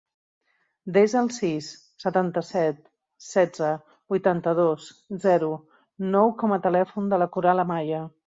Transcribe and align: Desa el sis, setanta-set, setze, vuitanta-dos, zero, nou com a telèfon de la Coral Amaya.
Desa 0.93 1.17
el 1.19 1.27
sis, 1.35 1.67
setanta-set, 2.03 2.79
setze, 3.25 3.69
vuitanta-dos, 4.15 4.87
zero, 5.27 5.51
nou 6.17 6.33
com 6.43 6.57
a 6.57 6.61
telèfon 6.67 7.13
de 7.13 7.21
la 7.25 7.29
Coral 7.37 7.65
Amaya. 7.67 8.01